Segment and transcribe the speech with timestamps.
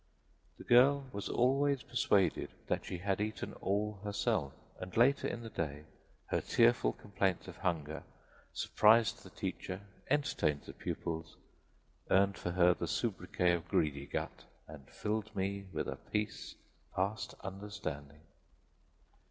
[0.57, 5.49] The girl was always persuaded that she had eaten all herself; and later in the
[5.51, 5.83] day
[6.25, 8.01] her tearful complaints of hunger
[8.51, 9.79] surprised the teacher,
[10.09, 11.37] entertained the pupils,
[12.09, 16.55] earned for her the sobriquet of Greedy Gut and filled me with a peace
[16.95, 18.21] past understanding.